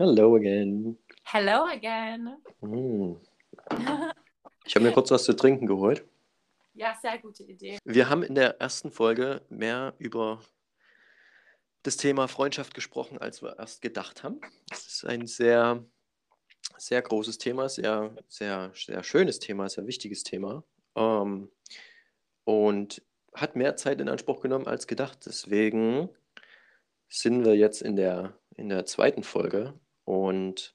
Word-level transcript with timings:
Hello 0.00 0.34
again. 0.34 0.96
Hello 1.24 1.66
again. 1.66 2.34
Mm. 2.62 3.16
Ich 4.64 4.74
habe 4.74 4.86
mir 4.86 4.92
kurz 4.92 5.10
was 5.10 5.24
zu 5.24 5.34
trinken 5.34 5.66
geholt. 5.66 6.02
Ja, 6.72 6.96
sehr 7.02 7.18
gute 7.18 7.42
Idee. 7.42 7.76
Wir 7.84 8.08
haben 8.08 8.22
in 8.22 8.34
der 8.34 8.58
ersten 8.62 8.90
Folge 8.90 9.42
mehr 9.50 9.92
über 9.98 10.40
das 11.82 11.98
Thema 11.98 12.28
Freundschaft 12.28 12.72
gesprochen, 12.72 13.18
als 13.18 13.42
wir 13.42 13.58
erst 13.58 13.82
gedacht 13.82 14.24
haben. 14.24 14.40
Es 14.70 14.86
ist 14.86 15.04
ein 15.04 15.26
sehr, 15.26 15.84
sehr 16.78 17.02
großes 17.02 17.36
Thema, 17.36 17.68
sehr, 17.68 18.16
sehr, 18.26 18.72
sehr 18.74 19.02
schönes 19.02 19.38
Thema, 19.38 19.68
sehr 19.68 19.86
wichtiges 19.86 20.22
Thema. 20.22 20.64
Ähm, 20.96 21.50
und 22.44 23.02
hat 23.34 23.54
mehr 23.54 23.76
Zeit 23.76 24.00
in 24.00 24.08
Anspruch 24.08 24.40
genommen 24.40 24.66
als 24.66 24.86
gedacht. 24.86 25.26
Deswegen 25.26 26.08
sind 27.10 27.44
wir 27.44 27.54
jetzt 27.54 27.82
in 27.82 27.96
der, 27.96 28.32
in 28.56 28.70
der 28.70 28.86
zweiten 28.86 29.24
Folge 29.24 29.78
und 30.10 30.74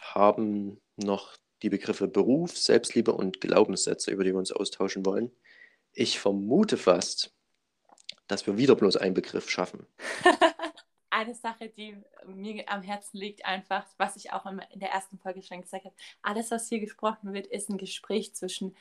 haben 0.00 0.80
noch 0.96 1.36
die 1.62 1.68
Begriffe 1.68 2.08
Beruf, 2.08 2.56
Selbstliebe 2.56 3.12
und 3.12 3.42
Glaubenssätze, 3.42 4.10
über 4.10 4.24
die 4.24 4.32
wir 4.32 4.38
uns 4.38 4.52
austauschen 4.52 5.04
wollen. 5.04 5.30
Ich 5.92 6.18
vermute 6.18 6.78
fast, 6.78 7.34
dass 8.26 8.46
wir 8.46 8.56
wieder 8.56 8.74
bloß 8.76 8.96
einen 8.96 9.12
Begriff 9.12 9.50
schaffen. 9.50 9.86
Eine 11.10 11.34
Sache, 11.34 11.68
die 11.68 11.96
mir 12.24 12.66
am 12.70 12.82
Herzen 12.82 13.18
liegt, 13.18 13.44
einfach, 13.44 13.84
was 13.98 14.16
ich 14.16 14.32
auch 14.32 14.46
in 14.46 14.80
der 14.80 14.90
ersten 14.90 15.18
Folge 15.18 15.42
schon 15.42 15.60
gesagt 15.60 15.84
habe, 15.84 15.94
alles, 16.22 16.50
was 16.50 16.68
hier 16.68 16.78
gesprochen 16.78 17.34
wird, 17.34 17.48
ist 17.48 17.68
ein 17.68 17.76
Gespräch 17.76 18.32
zwischen 18.34 18.76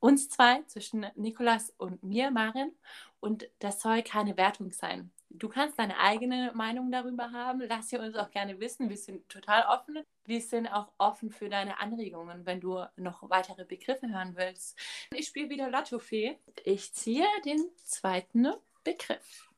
uns 0.00 0.28
zwei, 0.28 0.62
zwischen 0.66 1.06
Nikolas 1.16 1.72
und 1.76 2.02
mir, 2.02 2.30
Marin. 2.30 2.72
Und 3.20 3.48
das 3.58 3.80
soll 3.80 4.02
keine 4.02 4.36
Wertung 4.36 4.72
sein. 4.72 5.10
Du 5.30 5.48
kannst 5.48 5.78
deine 5.78 5.98
eigene 5.98 6.52
Meinung 6.54 6.90
darüber 6.90 7.32
haben. 7.32 7.60
Lass 7.60 7.90
sie 7.90 7.98
uns 7.98 8.16
auch 8.16 8.30
gerne 8.30 8.58
wissen. 8.60 8.88
Wir 8.88 8.96
sind 8.96 9.28
total 9.28 9.64
offen. 9.66 10.02
Wir 10.24 10.40
sind 10.40 10.66
auch 10.68 10.90
offen 10.96 11.30
für 11.30 11.48
deine 11.48 11.80
Anregungen, 11.80 12.46
wenn 12.46 12.60
du 12.60 12.82
noch 12.96 13.28
weitere 13.28 13.64
Begriffe 13.64 14.08
hören 14.08 14.36
willst. 14.36 14.78
Ich 15.14 15.26
spiele 15.26 15.50
wieder 15.50 15.70
Lottofee. 15.70 16.38
Ich 16.64 16.92
ziehe 16.94 17.26
den 17.44 17.60
zweiten 17.76 18.54
Begriff. 18.84 19.50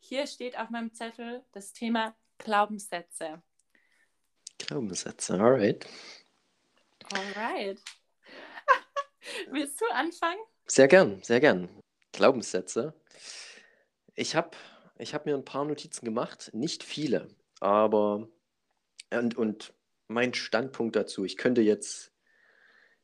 Hier 0.00 0.26
steht 0.26 0.58
auf 0.58 0.70
meinem 0.70 0.92
Zettel 0.92 1.44
das 1.52 1.72
Thema 1.72 2.14
Glaubenssätze. 2.38 3.40
Glaubenssätze, 4.58 5.34
alright. 5.34 5.86
Alright. 7.12 7.80
Willst 9.50 9.80
du 9.80 9.84
anfangen? 9.92 10.38
Sehr 10.66 10.88
gern, 10.88 11.22
sehr 11.22 11.40
gern. 11.40 11.68
Glaubenssätze. 12.12 12.94
Ich 14.14 14.36
habe 14.36 14.50
ich 14.98 15.14
hab 15.14 15.26
mir 15.26 15.34
ein 15.34 15.44
paar 15.44 15.64
Notizen 15.64 16.04
gemacht, 16.04 16.50
nicht 16.52 16.84
viele, 16.84 17.28
aber 17.60 18.28
und, 19.10 19.36
und 19.36 19.74
mein 20.06 20.34
Standpunkt 20.34 20.96
dazu, 20.96 21.24
ich 21.24 21.36
könnte 21.36 21.62
jetzt, 21.62 22.12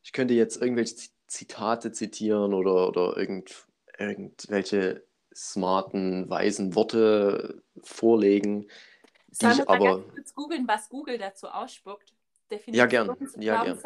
ich 0.03 0.13
könnte 0.13 0.35
jetzt 0.35 0.61
irgendwelche 0.61 1.11
Zitate 1.27 1.93
zitieren 1.93 2.55
oder, 2.55 2.89
oder 2.89 3.17
irgend, 3.17 3.67
irgendwelche 3.99 5.05
smarten, 5.35 6.29
weisen 6.31 6.75
Worte 6.75 7.63
vorlegen, 7.83 8.69
Sollen 9.33 9.53
ich 9.53 9.59
wir 9.59 9.71
aber. 9.71 9.99
ganz 9.99 10.15
kurz 10.15 10.35
googeln, 10.35 10.69
was 10.69 10.89
Google 10.89 11.19
dazu 11.19 11.49
ausspuckt? 11.49 12.13
Ja, 12.67 12.87
gern. 12.87 13.17
Ja, 13.39 13.63
gern. 13.63 13.81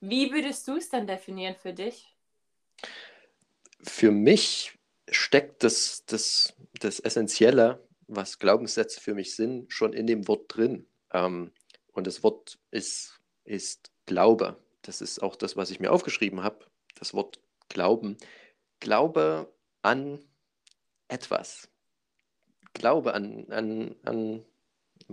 Wie 0.00 0.32
würdest 0.32 0.66
du 0.66 0.76
es 0.76 0.88
dann 0.88 1.06
definieren 1.06 1.54
für 1.54 1.72
dich? 1.72 2.16
Für 3.82 4.10
mich 4.10 4.78
steckt 5.10 5.62
das, 5.62 6.04
das, 6.06 6.54
das 6.78 7.00
Essentielle, 7.00 7.86
was 8.06 8.38
Glaubenssätze 8.38 9.00
für 9.00 9.14
mich 9.14 9.36
sind, 9.36 9.72
schon 9.72 9.92
in 9.92 10.06
dem 10.06 10.26
Wort 10.26 10.54
drin. 10.54 10.86
Ähm, 11.12 11.52
und 11.92 12.06
das 12.06 12.22
Wort 12.22 12.58
ist, 12.70 13.20
ist 13.44 13.90
Glaube. 14.06 14.56
Das 14.82 15.00
ist 15.00 15.22
auch 15.22 15.36
das, 15.36 15.56
was 15.56 15.70
ich 15.70 15.80
mir 15.80 15.92
aufgeschrieben 15.92 16.42
habe. 16.42 16.66
Das 16.98 17.14
Wort 17.14 17.38
Glauben. 17.68 18.16
Glaube 18.80 19.52
an 19.82 20.24
etwas. 21.08 21.68
Glaube 22.72 23.14
an, 23.14 23.46
an, 23.50 23.96
an 24.04 24.44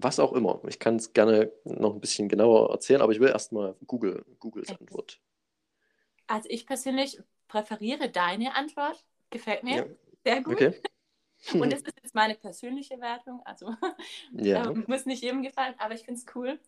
was 0.03 0.19
auch 0.19 0.33
immer. 0.33 0.61
Ich 0.67 0.79
kann 0.79 0.95
es 0.97 1.13
gerne 1.13 1.51
noch 1.65 1.93
ein 1.93 1.99
bisschen 2.01 2.29
genauer 2.29 2.71
erzählen, 2.71 3.01
aber 3.01 3.11
ich 3.11 3.19
will 3.19 3.29
erstmal 3.29 3.75
Google, 3.85 4.25
Googles? 4.39 4.69
Antwort. 4.69 5.19
Also 6.27 6.49
ich 6.49 6.65
persönlich 6.65 7.19
präferiere 7.47 8.09
deine 8.09 8.55
Antwort. 8.55 9.05
Gefällt 9.29 9.63
mir 9.63 9.75
Ja, 9.77 9.85
sehr 10.23 10.41
gut. 10.43 10.55
okay. 10.55 10.81
Und 11.59 11.71
das 11.73 11.81
ist 11.81 11.93
jetzt 12.03 12.15
meine 12.15 12.35
persönliche 12.35 12.99
Wertung. 12.99 13.41
Also 13.45 13.75
Ja. 14.31 14.69
ähm, 14.71 14.85
muss 14.87 15.05
nicht 15.05 15.23
jedem 15.23 15.41
gefallen, 15.43 15.75
aber 15.77 15.93
ich 15.93 16.03
finde 16.03 16.19
es 16.19 16.25
cool. 16.35 16.59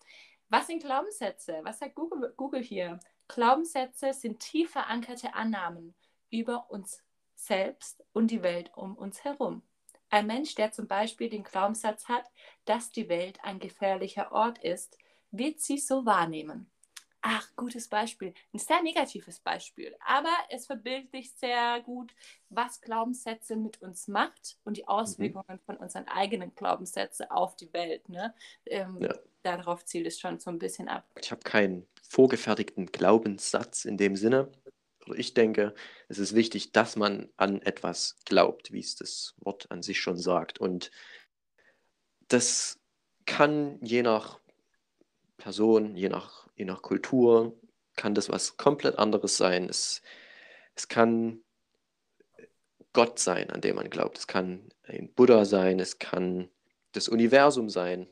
Was 0.50 0.68
sind 0.68 0.82
Glaubenssätze? 0.84 1.60
Was 1.64 1.80
sagt 1.80 1.96
Google, 1.96 2.34
Google 2.38 2.62
hier? 2.62 3.00
Glaubenssätze 3.28 4.14
sind 4.14 4.40
tief 4.40 4.72
verankerte 4.72 5.34
Annahmen 5.36 5.94
über 6.32 6.70
uns 6.72 7.04
selbst 7.36 8.04
und 8.14 8.32
die 8.32 8.42
Welt 8.44 8.72
um 8.76 8.96
uns 8.98 9.24
herum. 9.24 9.62
Ein 10.10 10.28
Mensch, 10.28 10.56
der 10.56 10.72
zum 10.72 10.88
Beispiel 10.88 11.30
den 11.30 11.44
Glaubenssatz 11.44 12.08
hat, 12.08 12.26
dass 12.66 12.90
die 12.92 13.10
Welt 13.10 13.40
ein 13.44 13.60
gefährlicher 13.60 14.32
Ort 14.32 14.58
ist, 14.64 14.98
wird 15.32 15.60
sie 15.60 15.78
so 15.78 16.06
wahrnehmen. 16.06 16.70
Ach, 17.22 17.48
gutes 17.58 17.90
Beispiel. 17.90 18.34
Ein 18.54 18.60
sehr 18.60 18.82
negatives 18.82 19.40
Beispiel. 19.40 19.94
Aber 20.08 20.32
es 20.50 20.68
verbildlicht 20.68 21.38
sehr 21.38 21.82
gut, 21.82 22.14
was 22.50 22.80
Glaubenssätze 22.80 23.58
mit 23.58 23.82
uns 23.82 24.08
macht 24.08 24.58
und 24.64 24.78
die 24.78 24.88
Auswirkungen 24.88 25.60
von 25.66 25.76
unseren 25.78 26.08
eigenen 26.08 26.56
Glaubenssätzen 26.56 27.30
auf 27.30 27.58
die 27.58 27.72
Welt. 27.74 28.08
Ne? 28.08 28.34
Ähm, 28.66 28.98
Ja. 29.02 29.14
Darauf 29.42 29.86
zielt 29.86 30.06
es 30.06 30.20
schon 30.20 30.40
so 30.40 30.50
ein 30.50 30.60
bisschen 30.60 30.90
ab. 30.90 31.06
Ich 31.22 31.32
habe 31.32 31.42
keinen 31.42 31.88
vorgefertigten 32.04 32.88
Glaubenssatz 32.88 33.86
in 33.86 33.98
dem 33.98 34.18
Sinne. 34.18 34.52
Oder 35.10 35.20
ich 35.20 35.34
denke, 35.34 35.74
es 36.08 36.20
ist 36.20 36.36
wichtig, 36.36 36.72
dass 36.72 36.96
man 36.96 37.30
an 37.38 37.62
etwas 37.62 38.18
glaubt, 38.26 38.72
wie 38.72 38.80
es 38.80 38.96
das 38.96 39.36
Wort 39.38 39.70
an 39.72 39.82
sich 39.82 40.00
schon 40.00 40.18
sagt. 40.18 40.60
Und 40.60 40.92
das 42.28 42.80
kann 43.26 43.80
je 43.82 44.04
nach 44.04 44.40
Person, 45.38 45.96
je 45.96 46.10
nach, 46.10 46.48
je 46.56 46.66
nach 46.66 46.82
Kultur, 46.82 47.60
kann 47.96 48.14
das 48.14 48.30
was 48.30 48.58
komplett 48.58 48.98
anderes 48.98 49.38
sein. 49.38 49.68
Es, 49.70 50.02
es 50.76 50.88
kann 50.88 51.44
Gott 52.94 53.20
sein, 53.20 53.50
an 53.50 53.62
dem 53.62 53.76
man 53.76 53.90
glaubt. 53.90 54.18
Es 54.18 54.28
kann 54.28 54.70
ein 54.84 55.14
Buddha 55.14 55.46
sein, 55.46 55.80
es 55.80 56.00
kann 56.00 56.50
das 56.92 57.08
Universum 57.08 57.70
sein 57.70 58.08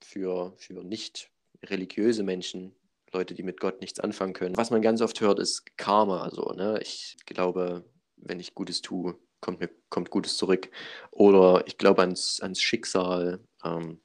für, 0.00 0.54
für 0.56 0.84
nicht 0.84 1.30
religiöse 1.62 2.22
Menschen, 2.22 2.74
Leute, 3.14 3.34
die 3.34 3.42
mit 3.42 3.60
Gott 3.60 3.80
nichts 3.80 4.00
anfangen 4.00 4.32
können. 4.34 4.56
Was 4.56 4.70
man 4.70 4.82
ganz 4.82 5.00
oft 5.00 5.20
hört, 5.20 5.38
ist 5.38 5.76
Karma. 5.76 6.22
Also, 6.22 6.52
ne? 6.52 6.78
Ich 6.82 7.16
glaube, 7.26 7.84
wenn 8.16 8.40
ich 8.40 8.54
Gutes 8.54 8.82
tue, 8.82 9.16
kommt 9.40 9.60
mir 9.60 9.70
kommt 9.88 10.10
Gutes 10.10 10.36
zurück. 10.36 10.70
Oder 11.10 11.64
ich 11.66 11.78
glaube 11.78 12.02
ans, 12.02 12.40
ans 12.40 12.60
Schicksal, 12.60 13.40
ähm, 13.64 14.00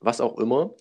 was 0.00 0.20
auch 0.20 0.38
immer. 0.38 0.74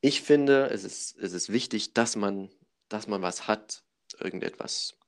Ich 0.00 0.22
finde, 0.22 0.70
es 0.70 0.84
ist, 0.84 1.16
es 1.18 1.32
ist 1.32 1.52
wichtig, 1.52 1.94
dass 1.94 2.16
man, 2.16 2.50
dass 2.88 3.06
man 3.08 3.22
was 3.22 3.48
hat, 3.48 3.82
irgendetwas 4.18 4.98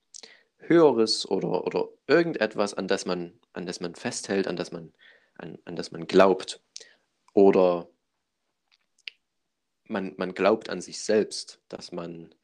Höheres 0.58 1.28
oder, 1.28 1.64
oder 1.66 1.88
irgendetwas, 2.06 2.74
an 2.74 2.88
das 2.88 3.06
man, 3.06 3.38
an 3.52 3.64
das 3.64 3.80
man 3.80 3.94
festhält, 3.94 4.48
an 4.48 4.56
das 4.56 4.72
man, 4.72 4.92
an, 5.36 5.58
an 5.64 5.76
das 5.76 5.92
man 5.92 6.06
glaubt. 6.06 6.60
Oder 7.32 7.88
man, 9.88 10.14
man 10.16 10.34
glaubt 10.34 10.70
an 10.70 10.80
sich 10.80 11.00
selbst, 11.00 11.60
dass 11.68 11.92
man 11.92 12.34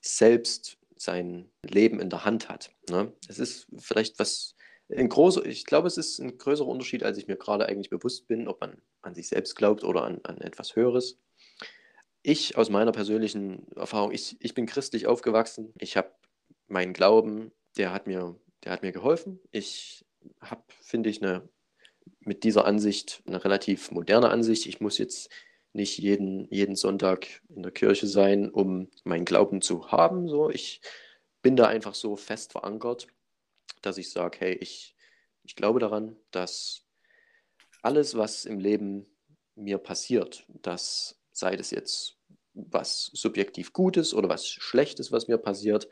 selbst 0.00 0.78
sein 0.96 1.50
Leben 1.62 2.00
in 2.00 2.10
der 2.10 2.24
Hand 2.24 2.48
hat. 2.48 2.70
Ne? 2.88 3.12
Es 3.28 3.38
ist 3.38 3.66
vielleicht 3.78 4.18
was, 4.18 4.54
ein 4.88 5.08
großer, 5.08 5.44
ich 5.44 5.64
glaube, 5.64 5.88
es 5.88 5.96
ist 5.96 6.18
ein 6.20 6.38
größerer 6.38 6.68
Unterschied, 6.68 7.02
als 7.02 7.18
ich 7.18 7.26
mir 7.26 7.36
gerade 7.36 7.66
eigentlich 7.66 7.90
bewusst 7.90 8.28
bin, 8.28 8.46
ob 8.46 8.60
man 8.60 8.80
an 9.00 9.14
sich 9.14 9.28
selbst 9.28 9.56
glaubt 9.56 9.84
oder 9.84 10.04
an, 10.04 10.20
an 10.24 10.38
etwas 10.38 10.76
Höheres. 10.76 11.18
Ich 12.22 12.56
aus 12.56 12.70
meiner 12.70 12.92
persönlichen 12.92 13.66
Erfahrung, 13.74 14.12
ich, 14.12 14.36
ich 14.40 14.54
bin 14.54 14.66
christlich 14.66 15.06
aufgewachsen. 15.06 15.72
Ich 15.78 15.96
habe 15.96 16.12
meinen 16.68 16.92
Glauben, 16.92 17.50
der 17.76 17.92
hat 17.92 18.06
mir, 18.06 18.36
der 18.64 18.72
hat 18.72 18.82
mir 18.82 18.92
geholfen. 18.92 19.40
Ich 19.50 20.04
habe, 20.40 20.62
finde 20.82 21.10
ich, 21.10 21.20
eine, 21.20 21.48
mit 22.20 22.44
dieser 22.44 22.64
Ansicht 22.64 23.22
eine 23.26 23.44
relativ 23.44 23.90
moderne 23.90 24.30
Ansicht. 24.30 24.66
Ich 24.66 24.80
muss 24.80 24.98
jetzt 24.98 25.30
nicht 25.72 25.98
jeden, 25.98 26.48
jeden 26.52 26.76
Sonntag 26.76 27.42
in 27.48 27.62
der 27.62 27.72
Kirche 27.72 28.06
sein, 28.06 28.50
um 28.50 28.90
meinen 29.04 29.24
Glauben 29.24 29.62
zu 29.62 29.90
haben. 29.90 30.28
So. 30.28 30.50
Ich 30.50 30.80
bin 31.40 31.56
da 31.56 31.66
einfach 31.66 31.94
so 31.94 32.16
fest 32.16 32.52
verankert, 32.52 33.06
dass 33.80 33.98
ich 33.98 34.10
sage, 34.10 34.38
hey, 34.40 34.54
ich, 34.54 34.94
ich 35.44 35.56
glaube 35.56 35.80
daran, 35.80 36.16
dass 36.30 36.84
alles, 37.82 38.16
was 38.16 38.44
im 38.44 38.58
Leben 38.60 39.06
mir 39.54 39.78
passiert, 39.78 40.46
dass 40.48 41.18
sei 41.32 41.56
das 41.56 41.70
jetzt 41.70 42.16
was 42.54 43.10
subjektiv 43.14 43.72
Gutes 43.72 44.14
oder 44.14 44.28
was 44.28 44.46
Schlechtes, 44.46 45.10
was 45.10 45.28
mir 45.28 45.38
passiert, 45.38 45.88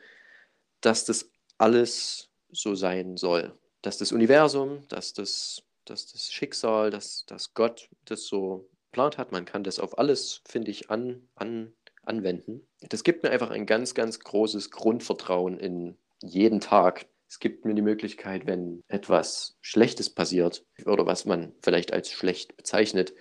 dass 0.79 1.05
das 1.05 1.31
alles 1.57 2.29
so 2.51 2.75
sein 2.75 3.17
soll. 3.17 3.57
Dass 3.81 3.97
das 3.97 4.11
Universum, 4.11 4.87
dass 4.87 5.13
das, 5.13 5.63
dass 5.85 6.11
das 6.11 6.31
Schicksal, 6.31 6.91
dass, 6.91 7.25
dass 7.25 7.53
Gott 7.53 7.89
das 8.05 8.25
so 8.25 8.69
geplant 8.91 9.17
hat, 9.17 9.31
man 9.31 9.45
kann 9.45 9.63
das 9.63 9.79
auf 9.79 9.97
alles, 9.97 10.41
finde 10.45 10.69
ich, 10.69 10.89
an, 10.89 11.27
an, 11.35 11.73
anwenden. 12.03 12.67
Das 12.81 13.03
gibt 13.03 13.23
mir 13.23 13.31
einfach 13.31 13.49
ein 13.49 13.65
ganz, 13.65 13.95
ganz 13.95 14.19
großes 14.19 14.69
Grundvertrauen 14.69 15.57
in 15.57 15.97
jeden 16.21 16.59
Tag. 16.59 17.07
Es 17.29 17.39
gibt 17.39 17.63
mir 17.63 17.73
die 17.73 17.81
Möglichkeit, 17.81 18.45
wenn 18.47 18.83
etwas 18.89 19.57
Schlechtes 19.61 20.09
passiert 20.09 20.65
oder 20.85 21.05
was 21.05 21.23
man 21.23 21.53
vielleicht 21.61 21.93
als 21.93 22.11
schlecht 22.11 22.57
bezeichnet, 22.57 23.13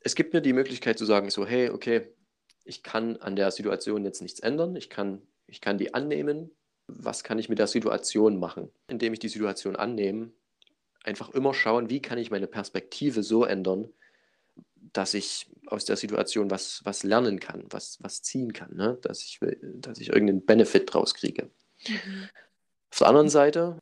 es 0.00 0.14
gibt 0.16 0.32
mir 0.32 0.40
die 0.40 0.54
Möglichkeit 0.54 0.98
zu 0.98 1.04
sagen, 1.04 1.30
so, 1.30 1.46
hey, 1.46 1.70
okay, 1.70 2.08
ich 2.64 2.82
kann 2.82 3.16
an 3.18 3.36
der 3.36 3.50
Situation 3.52 4.04
jetzt 4.04 4.22
nichts 4.22 4.40
ändern, 4.40 4.74
ich 4.74 4.90
kann, 4.90 5.22
ich 5.46 5.60
kann 5.60 5.78
die 5.78 5.94
annehmen. 5.94 6.50
Was 6.88 7.22
kann 7.22 7.38
ich 7.38 7.48
mit 7.48 7.60
der 7.60 7.68
Situation 7.68 8.40
machen? 8.40 8.70
Indem 8.88 9.12
ich 9.12 9.20
die 9.20 9.28
Situation 9.28 9.76
annehme, 9.76 10.32
einfach 11.04 11.28
immer 11.30 11.54
schauen, 11.54 11.90
wie 11.90 12.02
kann 12.02 12.18
ich 12.18 12.32
meine 12.32 12.48
Perspektive 12.48 13.22
so 13.22 13.44
ändern, 13.44 13.92
dass 14.92 15.14
ich 15.14 15.46
aus 15.66 15.84
der 15.84 15.96
Situation 15.96 16.50
was, 16.50 16.80
was 16.84 17.02
lernen 17.02 17.38
kann, 17.38 17.64
was, 17.70 17.98
was 18.02 18.22
ziehen 18.22 18.52
kann, 18.52 18.74
ne? 18.74 18.98
dass, 19.02 19.22
ich, 19.22 19.38
dass 19.60 19.98
ich 19.98 20.08
irgendeinen 20.08 20.44
Benefit 20.44 20.92
draus 20.92 21.14
kriege. 21.14 21.50
Mhm. 21.86 22.28
Auf 22.90 22.98
der 22.98 23.08
anderen 23.08 23.28
Seite, 23.28 23.78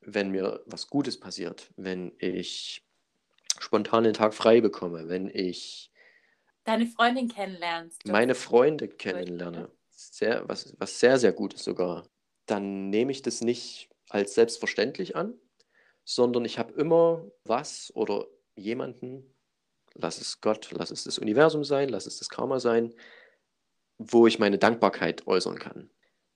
wenn 0.00 0.30
mir 0.30 0.62
was 0.66 0.88
Gutes 0.88 1.18
passiert, 1.18 1.70
wenn 1.76 2.12
ich 2.18 2.84
spontan 3.58 4.04
den 4.04 4.14
Tag 4.14 4.34
frei 4.34 4.60
bekomme, 4.60 5.08
wenn 5.08 5.28
ich 5.28 5.90
deine 6.64 6.86
Freundin 6.86 7.28
kennenlernst. 7.28 8.06
Meine 8.06 8.34
Freunde 8.34 8.88
kennenlerne, 8.88 9.70
sehr, 9.90 10.48
was, 10.48 10.74
was 10.78 11.00
sehr, 11.00 11.18
sehr 11.18 11.32
gut 11.32 11.54
ist 11.54 11.64
sogar, 11.64 12.06
dann 12.46 12.90
nehme 12.90 13.12
ich 13.12 13.22
das 13.22 13.40
nicht 13.40 13.88
als 14.08 14.34
selbstverständlich 14.34 15.16
an, 15.16 15.34
sondern 16.04 16.44
ich 16.44 16.58
habe 16.58 16.72
immer 16.74 17.24
was 17.44 17.92
oder 17.94 18.26
jemanden, 18.56 19.34
lass 19.94 20.20
es 20.20 20.40
Gott, 20.40 20.70
lass 20.72 20.90
es 20.90 21.04
das 21.04 21.18
Universum 21.18 21.64
sein, 21.64 21.88
lass 21.88 22.06
es 22.06 22.18
das 22.18 22.28
Karma 22.28 22.60
sein, 22.60 22.94
wo 23.98 24.26
ich 24.26 24.38
meine 24.38 24.58
Dankbarkeit 24.58 25.26
äußern 25.26 25.58
kann. 25.58 25.90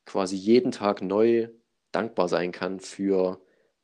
Quasi 0.05 0.37
jeden 0.37 0.73
Tag 0.73 1.03
neu 1.03 1.49
dankbar 1.93 2.29
sein 2.29 2.53
kann 2.53 2.81
für 2.81 3.41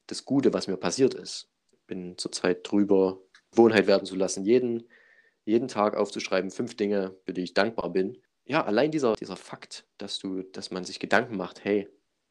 das 0.07 0.25
Gute, 0.25 0.53
was 0.53 0.67
mir 0.67 0.77
passiert 0.77 1.15
ist. 1.15 1.49
Bin 1.87 2.19
zurzeit 2.19 2.71
drüber, 2.71 3.21
Gewohnheit 3.53 3.87
werden 3.87 4.05
zu 4.05 4.17
lassen, 4.17 4.45
jeden, 4.45 4.89
jeden 5.45 5.69
Tag 5.69 5.97
aufzuschreiben, 5.97 6.51
fünf 6.51 6.77
Dinge, 6.77 7.17
für 7.25 7.33
die 7.33 7.43
ich 7.43 7.55
dankbar 7.55 7.91
bin. 7.91 8.19
Ja, 8.45 8.65
allein 8.65 8.91
dieser, 8.91 9.15
dieser 9.15 9.37
Fakt, 9.37 9.87
dass 9.99 10.19
du, 10.19 10.43
dass 10.43 10.71
man 10.71 10.85
sich 10.85 11.01
Gedanken 11.01 11.37
macht, 11.37 11.65
hey, 11.65 11.89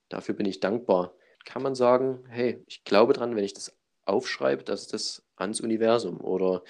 dafür 0.10 0.36
bin 0.36 0.46
ich 0.46 0.60
dankbar, 0.60 1.16
kann 1.46 1.64
man 1.64 1.76
sagen, 1.76 2.26
hey, 2.28 2.64
ich 2.68 2.84
glaube 2.84 3.14
dran, 3.14 3.36
wenn 3.36 3.44
ich 3.44 3.54
das 3.54 3.78
aufschreibe, 4.04 4.64
dass 4.64 4.88
das 4.88 5.26
ans 5.36 5.62
Universum 5.62 6.20
oder 6.20 6.64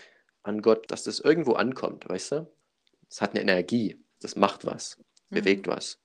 an 0.43 0.61
Gott, 0.61 0.89
dass 0.91 1.03
das 1.03 1.19
irgendwo 1.19 1.53
ankommt, 1.53 2.07
weißt 2.07 2.31
du? 2.33 2.51
Es 3.09 3.21
hat 3.21 3.31
eine 3.31 3.41
Energie, 3.41 4.03
das 4.21 4.35
macht 4.35 4.65
was, 4.65 4.97
bewegt 5.29 5.67
mhm. 5.67 5.71
was. 5.71 5.99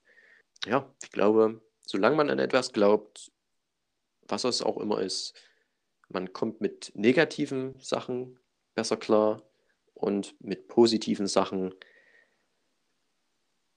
Ja, 0.66 0.90
ich 1.02 1.10
glaube, 1.10 1.60
solange 1.86 2.16
man 2.16 2.30
an 2.30 2.38
etwas 2.38 2.72
glaubt, 2.72 3.30
was 4.26 4.44
es 4.44 4.62
auch 4.62 4.78
immer 4.78 5.00
ist, 5.00 5.34
man 6.08 6.32
kommt 6.32 6.60
mit 6.60 6.92
negativen 6.94 7.78
Sachen 7.80 8.38
besser 8.74 8.96
klar 8.96 9.42
und 9.94 10.34
mit 10.40 10.68
positiven 10.68 11.26
Sachen 11.26 11.74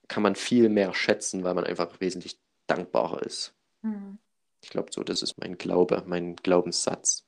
kann 0.07 0.23
man 0.23 0.35
viel 0.35 0.69
mehr 0.69 0.93
schätzen, 0.93 1.43
weil 1.43 1.53
man 1.53 1.65
einfach 1.65 1.99
wesentlich 1.99 2.39
dankbarer 2.67 3.23
ist. 3.23 3.53
Mhm. 3.81 4.19
Ich 4.61 4.69
glaube, 4.69 4.91
so, 4.91 5.03
das 5.03 5.21
ist 5.21 5.37
mein 5.37 5.57
Glaube, 5.57 6.03
mein 6.07 6.35
Glaubenssatz. 6.35 7.25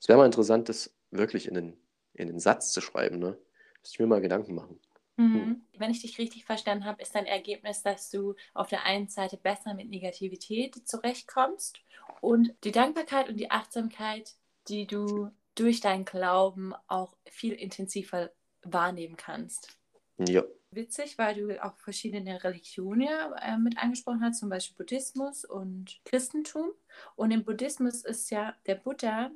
Es 0.00 0.08
wäre 0.08 0.18
mal 0.18 0.26
interessant, 0.26 0.68
das 0.68 0.94
wirklich 1.10 1.48
in 1.48 1.54
den, 1.54 1.76
in 2.16 2.28
den 2.28 2.40
Satz 2.40 2.72
zu 2.72 2.80
schreiben, 2.80 3.18
ne? 3.18 3.38
Müsste 3.80 3.94
ich 3.94 3.98
mir 4.00 4.06
mal 4.06 4.20
Gedanken 4.20 4.54
machen. 4.54 4.80
Mhm. 5.16 5.34
Hm. 5.34 5.62
Wenn 5.78 5.90
ich 5.90 6.02
dich 6.02 6.18
richtig 6.18 6.44
verstanden 6.44 6.84
habe, 6.84 7.02
ist 7.02 7.14
dein 7.14 7.26
Ergebnis, 7.26 7.82
dass 7.82 8.10
du 8.10 8.34
auf 8.54 8.68
der 8.68 8.84
einen 8.84 9.08
Seite 9.08 9.36
besser 9.36 9.74
mit 9.74 9.88
Negativität 9.88 10.86
zurechtkommst 10.86 11.78
und 12.20 12.54
die 12.64 12.72
Dankbarkeit 12.72 13.28
und 13.28 13.38
die 13.38 13.50
Achtsamkeit, 13.50 14.34
die 14.68 14.86
du 14.86 15.30
durch 15.54 15.80
deinen 15.80 16.04
Glauben 16.04 16.74
auch 16.86 17.16
viel 17.30 17.54
intensiver 17.54 18.30
wahrnehmen 18.62 19.16
kannst. 19.16 19.78
Ja. 20.18 20.44
Witzig, 20.70 21.16
weil 21.16 21.34
du 21.34 21.64
auch 21.64 21.76
verschiedene 21.78 22.42
Religionen 22.42 23.08
äh, 23.40 23.56
mit 23.56 23.78
angesprochen 23.78 24.22
hast, 24.22 24.40
zum 24.40 24.50
Beispiel 24.50 24.76
Buddhismus 24.76 25.44
und 25.44 25.98
Christentum. 26.04 26.72
Und 27.14 27.30
im 27.30 27.44
Buddhismus 27.44 28.04
ist 28.04 28.30
ja 28.30 28.54
der 28.66 28.74
Buddha 28.74 29.30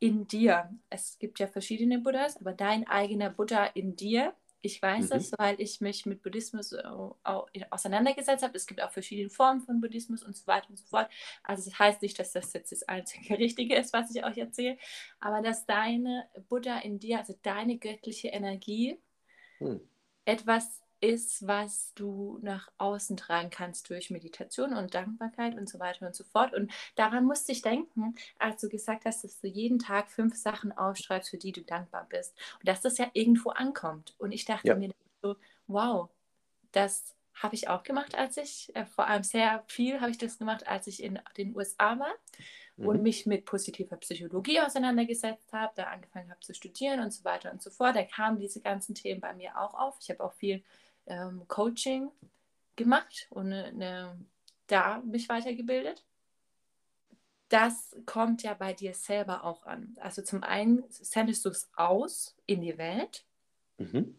in 0.00 0.26
dir. 0.26 0.70
Es 0.90 1.18
gibt 1.18 1.38
ja 1.38 1.46
verschiedene 1.46 1.98
Buddhas, 1.98 2.36
aber 2.36 2.52
dein 2.52 2.86
eigener 2.86 3.30
Buddha 3.30 3.64
in 3.66 3.96
dir 3.96 4.34
ich 4.64 4.80
weiß 4.80 5.06
mhm. 5.06 5.10
das, 5.10 5.32
weil 5.36 5.60
ich 5.60 5.82
mich 5.82 6.06
mit 6.06 6.22
Buddhismus 6.22 6.72
äh, 6.72 6.82
auseinandergesetzt 7.70 8.42
habe. 8.42 8.56
Es 8.56 8.66
gibt 8.66 8.82
auch 8.82 8.90
verschiedene 8.90 9.28
Formen 9.28 9.60
von 9.60 9.80
Buddhismus 9.80 10.22
und 10.22 10.34
so 10.34 10.46
weiter 10.46 10.70
und 10.70 10.78
so 10.78 10.86
fort. 10.86 11.10
Also 11.42 11.68
das 11.68 11.78
heißt 11.78 12.00
nicht, 12.00 12.18
dass 12.18 12.32
das 12.32 12.52
jetzt 12.54 12.72
das 12.72 12.82
einzige 12.84 13.38
Richtige 13.38 13.76
ist, 13.76 13.92
was 13.92 14.14
ich 14.14 14.24
euch 14.24 14.38
erzähle, 14.38 14.78
aber 15.20 15.42
dass 15.42 15.66
deine 15.66 16.26
Buddha 16.48 16.78
in 16.78 16.98
dir, 16.98 17.18
also 17.18 17.34
deine 17.42 17.76
göttliche 17.76 18.28
Energie, 18.28 18.98
mhm. 19.60 19.80
etwas 20.24 20.80
ist, 21.04 21.46
was 21.46 21.92
du 21.94 22.38
nach 22.42 22.68
außen 22.78 23.16
tragen 23.16 23.50
kannst 23.50 23.90
durch 23.90 24.10
Meditation 24.10 24.74
und 24.74 24.94
Dankbarkeit 24.94 25.54
und 25.56 25.68
so 25.68 25.78
weiter 25.78 26.06
und 26.06 26.16
so 26.16 26.24
fort. 26.24 26.54
Und 26.54 26.72
daran 26.96 27.24
musste 27.24 27.52
ich 27.52 27.60
denken, 27.60 28.14
als 28.38 28.62
du 28.62 28.68
gesagt 28.68 29.04
hast, 29.04 29.22
dass 29.22 29.38
du 29.40 29.46
jeden 29.46 29.78
Tag 29.78 30.10
fünf 30.10 30.34
Sachen 30.34 30.72
aufschreibst, 30.72 31.30
für 31.30 31.36
die 31.36 31.52
du 31.52 31.62
dankbar 31.62 32.06
bist. 32.08 32.34
Und 32.58 32.68
dass 32.68 32.80
das 32.80 32.96
ja 32.96 33.10
irgendwo 33.12 33.50
ankommt. 33.50 34.14
Und 34.18 34.32
ich 34.32 34.46
dachte 34.46 34.68
ja. 34.68 34.74
mir 34.76 34.92
so, 35.22 35.36
wow, 35.66 36.08
das 36.72 37.14
habe 37.34 37.54
ich 37.54 37.68
auch 37.68 37.82
gemacht, 37.82 38.14
als 38.14 38.36
ich, 38.36 38.74
äh, 38.74 38.86
vor 38.86 39.06
allem 39.06 39.24
sehr 39.24 39.64
viel 39.66 40.00
habe 40.00 40.10
ich 40.10 40.18
das 40.18 40.38
gemacht, 40.38 40.66
als 40.66 40.86
ich 40.86 41.02
in 41.02 41.20
den 41.36 41.54
USA 41.54 41.98
war 41.98 42.14
mhm. 42.76 42.86
und 42.86 43.02
mich 43.02 43.26
mit 43.26 43.44
positiver 43.44 43.96
Psychologie 43.96 44.60
auseinandergesetzt 44.60 45.52
habe, 45.52 45.72
da 45.76 45.84
angefangen 45.84 46.30
habe 46.30 46.40
zu 46.40 46.54
studieren 46.54 47.00
und 47.00 47.12
so 47.12 47.24
weiter 47.24 47.52
und 47.52 47.60
so 47.60 47.70
fort. 47.70 47.96
Da 47.96 48.04
kamen 48.04 48.38
diese 48.38 48.60
ganzen 48.60 48.94
Themen 48.94 49.20
bei 49.20 49.34
mir 49.34 49.58
auch 49.58 49.74
auf. 49.74 49.96
Ich 50.00 50.10
habe 50.10 50.22
auch 50.22 50.32
viel 50.34 50.62
ähm, 51.06 51.46
Coaching 51.48 52.10
gemacht 52.76 53.26
und 53.30 53.52
eine, 53.52 53.66
eine, 53.66 54.26
da 54.66 55.00
mich 55.00 55.28
weitergebildet. 55.28 56.04
Das 57.48 57.94
kommt 58.06 58.42
ja 58.42 58.54
bei 58.54 58.72
dir 58.72 58.94
selber 58.94 59.44
auch 59.44 59.66
an. 59.66 59.96
Also 60.00 60.22
zum 60.22 60.42
einen 60.42 60.84
sendest 60.88 61.44
du 61.44 61.50
es 61.50 61.68
aus 61.76 62.34
in 62.46 62.62
die 62.62 62.78
Welt, 62.78 63.24
mhm. 63.78 64.18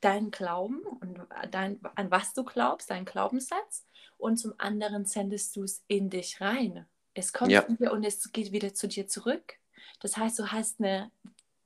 dein 0.00 0.30
Glauben 0.30 0.80
und 0.80 1.20
dein, 1.50 1.80
an 1.96 2.10
was 2.10 2.32
du 2.32 2.44
glaubst, 2.44 2.90
dein 2.90 3.04
Glaubenssatz, 3.04 3.86
und 4.16 4.36
zum 4.36 4.52
anderen 4.58 5.06
sendest 5.06 5.56
du 5.56 5.62
es 5.62 5.82
in 5.88 6.10
dich 6.10 6.40
rein. 6.42 6.86
Es 7.14 7.32
kommt 7.32 7.50
ja. 7.50 7.62
dir 7.62 7.90
und 7.90 8.04
es 8.04 8.30
geht 8.32 8.52
wieder 8.52 8.74
zu 8.74 8.86
dir 8.86 9.08
zurück. 9.08 9.54
Das 10.00 10.16
heißt, 10.16 10.38
du 10.38 10.52
hast 10.52 10.80
eine, 10.80 11.10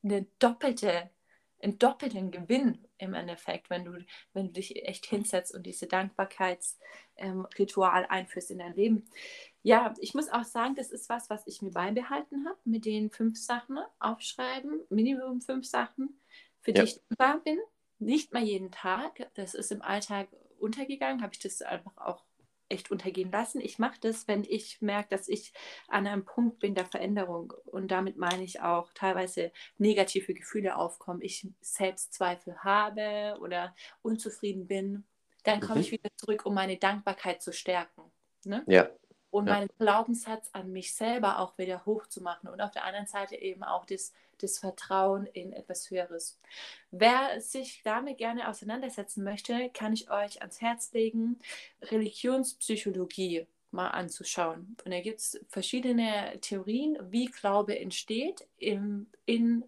eine 0.03 0.27
doppelte 0.39 1.11
einen 1.65 1.79
doppelten 1.79 2.31
Gewinn 2.31 2.87
im 3.05 3.15
Endeffekt, 3.15 3.71
wenn 3.71 3.85
du, 3.85 4.05
wenn 4.33 4.49
du 4.49 4.53
dich 4.53 4.85
echt 4.87 5.07
hinsetzt 5.07 5.55
und 5.55 5.65
diese 5.65 5.87
Dankbarkeitsritual 5.87 8.03
ähm, 8.03 8.11
einführst 8.11 8.51
in 8.51 8.59
dein 8.59 8.75
Leben. 8.75 9.09
Ja, 9.63 9.95
ich 10.01 10.15
muss 10.15 10.29
auch 10.29 10.45
sagen, 10.45 10.75
das 10.75 10.91
ist 10.91 11.09
was, 11.09 11.31
was 11.31 11.47
ich 11.47 11.63
mir 11.63 11.71
beibehalten 11.71 12.47
habe, 12.47 12.59
mit 12.65 12.85
den 12.85 13.11
fünf 13.11 13.39
Sachen 13.39 13.79
aufschreiben, 13.99 14.83
Minimum 14.91 15.41
fünf 15.41 15.67
Sachen, 15.67 16.21
für 16.61 16.73
ja. 16.73 16.83
die 16.83 16.91
ich 16.91 17.01
dankbar 17.09 17.41
bin. 17.45 17.59
Nicht 17.99 18.33
mal 18.33 18.43
jeden 18.43 18.71
Tag, 18.71 19.31
das 19.35 19.55
ist 19.55 19.73
im 19.73 19.81
Alltag 19.81 20.29
untergegangen, 20.59 21.23
habe 21.23 21.33
ich 21.33 21.39
das 21.39 21.63
einfach 21.63 21.97
auch 21.97 22.25
echt 22.69 22.91
untergehen 22.91 23.31
lassen. 23.31 23.61
Ich 23.61 23.79
mache 23.79 23.99
das, 24.01 24.27
wenn 24.29 24.45
ich 24.45 24.81
merke, 24.81 25.11
dass 25.11 25.29
ich 25.29 25.53
an 25.89 26.07
einem 26.07 26.25
Punkt 26.25 26.59
bin 26.59 26.75
der 26.75 26.87
Veränderung. 26.87 27.53
Und 27.67 27.89
damit 27.89 28.17
meine 28.17 28.43
ich 28.43 28.61
auch 28.61 28.93
teilweise 28.95 29.53
negative 29.79 30.35
Gefühle 30.35 30.77
aufkommen. 30.77 31.21
Ich 31.23 31.47
Selbstzweifel 31.61 32.57
habe 32.59 33.39
oder 33.41 33.75
unzufrieden 34.03 34.67
bin. 34.67 35.05
Dann 35.45 35.61
komme 35.61 35.77
mhm. 35.77 35.81
ich 35.83 35.93
wieder 35.93 36.11
zurück, 36.17 36.47
um 36.47 36.55
meine 36.55 36.79
Dankbarkeit 36.79 37.43
zu 37.43 37.53
stärken. 37.53 38.03
Ne? 38.45 38.65
Ja. 38.67 38.89
Und 39.35 39.49
ja. 39.49 39.55
meinen 39.55 39.69
Glaubenssatz 39.81 40.51
an 40.53 40.71
mich 40.71 40.95
selber 40.95 41.41
auch 41.41 41.59
wieder 41.59 41.85
hochzumachen 41.85 42.49
und 42.49 42.61
auf 42.61 42.71
der 42.71 42.85
anderen 42.85 43.09
Seite 43.09 43.35
eben 43.35 43.65
auch 43.65 43.85
das, 43.85 44.13
das 44.39 44.61
Vertrauen 44.61 45.27
in 45.27 45.53
etwas 45.53 45.91
Höheres. 45.91 46.39
Wer 46.93 47.41
sich 47.41 47.83
damit 47.83 48.19
gerne 48.19 48.49
auseinandersetzen 48.49 49.25
möchte, 49.25 49.71
kann 49.71 49.93
ich 49.93 50.09
euch 50.09 50.41
ans 50.41 50.61
Herz 50.61 50.93
legen, 50.93 51.41
Religionspsychologie 51.83 53.49
mal 53.73 53.89
anzuschauen. 53.89 54.77
Und 54.85 54.93
da 54.93 55.01
gibt 55.01 55.19
es 55.19 55.41
verschiedene 55.49 56.39
Theorien, 56.41 56.97
wie 57.11 57.27
Glaube 57.27 57.77
entsteht 57.77 58.47
im, 58.59 59.09
in 59.27 59.65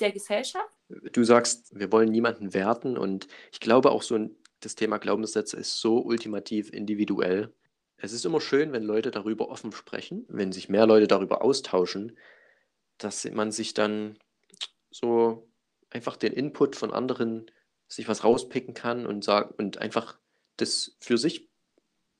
der 0.00 0.12
Gesellschaft. 0.12 0.68
Du 1.14 1.24
sagst, 1.24 1.78
wir 1.78 1.90
wollen 1.92 2.10
niemanden 2.10 2.52
werten 2.52 2.98
und 2.98 3.26
ich 3.52 3.60
glaube 3.60 3.90
auch 3.90 4.02
so 4.02 4.28
das 4.60 4.74
Thema 4.74 4.98
Glaubenssätze 4.98 5.56
ist 5.56 5.80
so 5.80 5.98
ultimativ 6.02 6.70
individuell. 6.70 7.54
Es 7.98 8.12
ist 8.12 8.24
immer 8.24 8.40
schön, 8.40 8.72
wenn 8.72 8.82
Leute 8.82 9.10
darüber 9.10 9.48
offen 9.48 9.72
sprechen, 9.72 10.24
wenn 10.28 10.52
sich 10.52 10.68
mehr 10.68 10.86
Leute 10.86 11.06
darüber 11.06 11.42
austauschen, 11.42 12.16
dass 12.98 13.24
man 13.30 13.52
sich 13.52 13.74
dann 13.74 14.18
so 14.90 15.48
einfach 15.90 16.16
den 16.16 16.32
Input 16.32 16.76
von 16.76 16.92
anderen 16.92 17.50
sich 17.88 18.08
was 18.08 18.24
rauspicken 18.24 18.74
kann 18.74 19.06
und 19.06 19.24
sagen 19.24 19.54
und 19.56 19.78
einfach 19.78 20.18
das 20.56 20.96
für 20.98 21.18
sich 21.18 21.48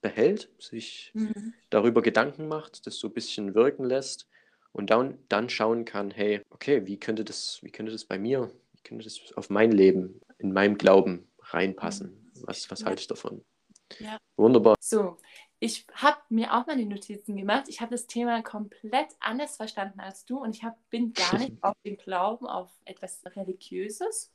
behält, 0.00 0.50
sich 0.59 1.11
mhm. 1.14 1.54
darüber 1.71 2.02
Gedanken 2.02 2.49
macht, 2.49 2.87
das 2.87 2.99
so 2.99 3.09
ein 3.09 3.14
bisschen 3.14 3.54
wirken 3.54 3.85
lässt 3.85 4.28
und 4.73 4.90
dann, 4.90 5.18
dann 5.28 5.49
schauen 5.49 5.85
kann, 5.85 6.11
hey, 6.11 6.42
okay, 6.50 6.87
wie 6.87 6.99
könnte 6.99 7.25
das, 7.25 7.59
wie 7.62 7.71
könnte 7.71 7.92
das 7.92 8.04
bei 8.04 8.18
mir, 8.18 8.52
wie 8.73 8.83
könnte 8.83 9.04
das 9.04 9.33
auf 9.35 9.50
mein 9.50 9.73
Leben, 9.73 10.21
in 10.38 10.52
meinem 10.52 10.78
Glauben 10.78 11.28
reinpassen? 11.40 12.11
Mhm. 12.11 12.42
Was, 12.47 12.71
was 12.71 12.80
ja. 12.80 12.87
halte 12.87 13.00
ich 13.00 13.09
davon? 13.09 13.45
Ja. 13.99 14.18
Wunderbar. 14.37 14.76
So, 14.80 15.18
ich 15.59 15.87
habe 15.95 16.19
mir 16.29 16.55
auch 16.55 16.67
meine 16.67 16.85
Notizen 16.85 17.37
gemacht. 17.37 17.65
Ich 17.69 17.81
habe 17.81 17.93
das 17.93 18.07
Thema 18.07 18.43
komplett 18.43 19.09
anders 19.21 19.57
verstanden 19.57 20.01
als 20.01 20.25
du 20.27 20.39
und 20.39 20.55
ich 20.55 20.63
hab, 20.63 20.77
bin 20.91 21.13
gar 21.15 21.39
nicht 21.39 21.53
auf 21.63 21.75
den 21.85 21.97
Glauben, 21.97 22.47
auf 22.47 22.71
etwas 22.85 23.23
Religiöses. 23.25 24.33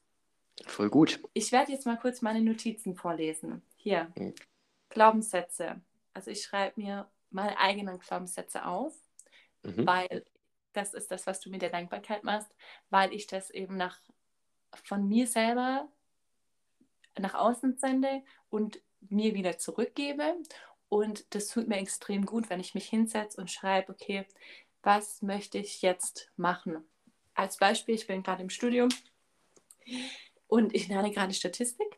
Voll 0.65 0.89
gut. 0.89 1.21
Ich 1.33 1.51
werde 1.51 1.71
jetzt 1.71 1.85
mal 1.85 1.97
kurz 1.97 2.21
meine 2.21 2.41
Notizen 2.41 2.95
vorlesen. 2.95 3.61
Hier. 3.77 4.11
Mhm. 4.15 4.33
Glaubenssätze. 4.89 5.81
Also 6.13 6.31
ich 6.31 6.43
schreibe 6.43 6.79
mir 6.81 7.07
meine 7.29 7.57
eigenen 7.57 7.99
Glaubenssätze 7.99 8.65
auf, 8.65 8.93
mhm. 9.63 9.85
weil 9.85 10.25
das 10.73 10.93
ist 10.93 11.11
das, 11.11 11.27
was 11.27 11.39
du 11.39 11.49
mit 11.49 11.61
der 11.61 11.69
Dankbarkeit 11.69 12.23
machst, 12.23 12.53
weil 12.89 13.13
ich 13.13 13.27
das 13.27 13.49
eben 13.49 13.77
nach 13.77 13.99
von 14.83 15.07
mir 15.07 15.27
selber 15.27 15.87
nach 17.19 17.33
außen 17.33 17.77
sende 17.77 18.23
und 18.49 18.81
mir 19.01 19.33
wieder 19.33 19.57
zurückgebe 19.57 20.35
und 20.91 21.33
das 21.33 21.47
tut 21.47 21.69
mir 21.69 21.77
extrem 21.77 22.25
gut, 22.25 22.49
wenn 22.49 22.59
ich 22.59 22.75
mich 22.75 22.89
hinsetze 22.89 23.39
und 23.39 23.49
schreibe, 23.49 23.93
okay, 23.93 24.25
was 24.83 25.21
möchte 25.21 25.57
ich 25.57 25.81
jetzt 25.81 26.29
machen? 26.35 26.83
Als 27.33 27.55
Beispiel, 27.55 27.95
ich 27.95 28.07
bin 28.07 28.23
gerade 28.23 28.43
im 28.43 28.49
Studium 28.49 28.89
und 30.47 30.75
ich 30.75 30.89
lerne 30.89 31.11
gerade 31.11 31.33
Statistik. 31.33 31.97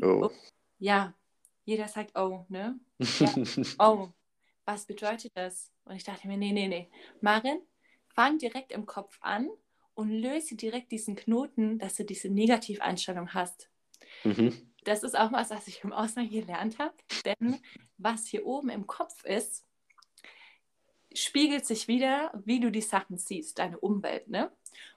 Oh. 0.00 0.30
Ja, 0.78 1.12
jeder 1.66 1.86
sagt, 1.86 2.16
oh, 2.16 2.46
ne? 2.48 2.80
Ja. 3.18 3.34
oh, 3.78 4.08
was 4.64 4.86
bedeutet 4.86 5.32
das? 5.34 5.70
Und 5.84 5.96
ich 5.96 6.04
dachte 6.04 6.28
mir, 6.28 6.38
nee, 6.38 6.52
nee, 6.52 6.66
nee. 6.66 6.88
Marin, 7.20 7.60
fang 8.14 8.38
direkt 8.38 8.72
im 8.72 8.86
Kopf 8.86 9.18
an 9.20 9.50
und 9.92 10.08
löse 10.08 10.56
direkt 10.56 10.92
diesen 10.92 11.14
Knoten, 11.14 11.78
dass 11.78 11.96
du 11.96 12.06
diese 12.06 12.30
Negativeinstellung 12.30 13.34
hast. 13.34 13.68
Mhm 14.24 14.67
das 14.88 15.02
ist 15.02 15.18
auch 15.18 15.32
was, 15.32 15.50
was 15.50 15.68
ich 15.68 15.84
im 15.84 15.92
Ausland 15.92 16.30
gelernt 16.30 16.78
habe. 16.78 16.94
Denn 17.24 17.60
was 17.98 18.26
hier 18.26 18.46
oben 18.46 18.70
im 18.70 18.86
Kopf 18.86 19.24
ist, 19.24 19.64
spiegelt 21.14 21.66
sich 21.66 21.88
wieder, 21.88 22.32
wie 22.44 22.60
du 22.60 22.70
die 22.70 22.80
Sachen 22.80 23.18
siehst, 23.18 23.58
deine 23.58 23.78
Umwelt. 23.78 24.28
Ne? 24.28 24.50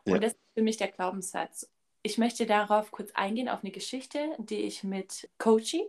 Und 0.05 0.13
ja. 0.13 0.19
das 0.19 0.33
ist 0.33 0.53
für 0.53 0.61
mich 0.61 0.77
der 0.77 0.89
Glaubenssatz. 0.89 1.69
Ich 2.03 2.17
möchte 2.17 2.45
darauf 2.45 2.91
kurz 2.91 3.11
eingehen, 3.11 3.49
auf 3.49 3.63
eine 3.63 3.71
Geschichte, 3.71 4.35
die 4.39 4.61
ich 4.61 4.83
mit 4.83 5.29
Coachy, 5.37 5.85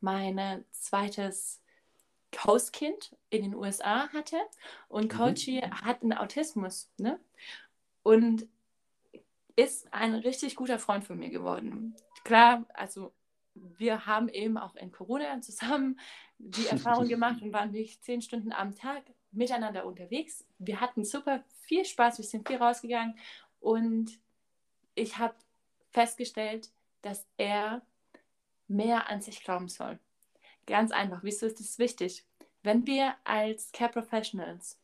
mein 0.00 0.64
zweites 0.70 1.60
Hauskind 2.44 3.16
in 3.28 3.42
den 3.42 3.54
USA 3.54 4.08
hatte. 4.12 4.38
Und 4.88 5.10
Coachy 5.10 5.60
mhm. 5.60 5.80
hat 5.82 6.02
einen 6.02 6.14
Autismus. 6.14 6.90
Ne? 6.96 7.18
Und 8.02 8.46
ist 9.56 9.92
ein 9.92 10.14
richtig 10.14 10.56
guter 10.56 10.78
Freund 10.78 11.04
von 11.04 11.18
mir 11.18 11.28
geworden. 11.28 11.94
Klar, 12.24 12.64
also 12.72 13.12
wir 13.54 14.06
haben 14.06 14.28
eben 14.28 14.58
auch 14.58 14.74
in 14.76 14.92
Corona 14.92 15.40
zusammen 15.40 15.98
die 16.38 16.66
Erfahrung 16.66 17.08
gemacht 17.08 17.42
und 17.42 17.52
waren 17.52 17.72
wirklich 17.72 18.00
zehn 18.00 18.22
Stunden 18.22 18.52
am 18.52 18.74
Tag 18.74 19.04
miteinander 19.32 19.86
unterwegs. 19.86 20.44
Wir 20.58 20.80
hatten 20.80 21.04
super 21.04 21.44
viel 21.62 21.84
Spaß, 21.84 22.18
wir 22.18 22.24
sind 22.24 22.48
viel 22.48 22.56
rausgegangen 22.56 23.16
und 23.60 24.18
ich 24.94 25.18
habe 25.18 25.34
festgestellt, 25.90 26.70
dass 27.02 27.26
er 27.36 27.82
mehr 28.68 29.08
an 29.08 29.20
sich 29.20 29.42
glauben 29.42 29.68
soll. 29.68 29.98
Ganz 30.66 30.92
einfach. 30.92 31.20
Wieso 31.22 31.46
ist 31.46 31.58
das 31.60 31.78
wichtig? 31.78 32.24
Wenn 32.62 32.86
wir 32.86 33.14
als 33.24 33.72
Care 33.72 33.90
Professionals 33.90 34.78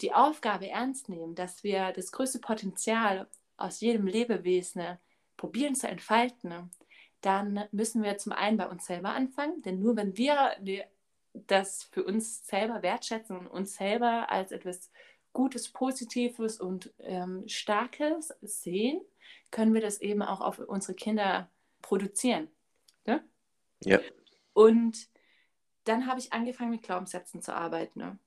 die 0.00 0.12
Aufgabe 0.12 0.68
ernst 0.68 1.08
nehmen, 1.08 1.34
dass 1.34 1.64
wir 1.64 1.92
das 1.92 2.12
größte 2.12 2.38
Potenzial 2.38 3.28
aus 3.56 3.80
jedem 3.80 4.06
Lebewesen 4.06 4.98
probieren 5.36 5.74
zu 5.74 5.88
entfalten, 5.88 6.70
dann 7.26 7.64
müssen 7.72 8.04
wir 8.04 8.18
zum 8.18 8.32
einen 8.32 8.56
bei 8.56 8.68
uns 8.68 8.86
selber 8.86 9.10
anfangen, 9.10 9.60
denn 9.62 9.80
nur 9.80 9.96
wenn 9.96 10.16
wir 10.16 10.52
das 11.32 11.82
für 11.82 12.04
uns 12.04 12.46
selber 12.46 12.82
wertschätzen 12.82 13.36
und 13.36 13.48
uns 13.48 13.74
selber 13.74 14.30
als 14.30 14.52
etwas 14.52 14.92
Gutes, 15.32 15.68
Positives 15.68 16.60
und 16.60 16.94
ähm, 17.00 17.42
Starkes 17.48 18.32
sehen, 18.42 19.00
können 19.50 19.74
wir 19.74 19.80
das 19.80 20.00
eben 20.00 20.22
auch 20.22 20.40
auf 20.40 20.60
unsere 20.60 20.94
Kinder 20.94 21.50
produzieren. 21.82 22.48
Ne? 23.06 23.24
Ja. 23.80 23.98
Und 24.54 25.08
dann 25.82 26.06
habe 26.06 26.20
ich 26.20 26.32
angefangen, 26.32 26.70
mit 26.70 26.84
Glaubenssätzen 26.84 27.42
zu 27.42 27.54
arbeiten. 27.54 27.98
Ne? 27.98 28.18